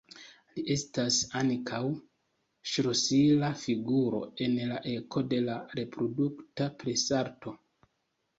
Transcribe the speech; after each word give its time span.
Li 0.53 0.61
estas 0.75 1.17
ankaŭ 1.41 1.81
ŝlosila 2.71 3.51
figuro 3.65 4.23
en 4.47 4.57
la 4.71 4.81
eko 4.95 5.25
de 5.35 5.43
la 5.51 5.59
reprodukta 5.83 6.71
presarto. 6.83 7.55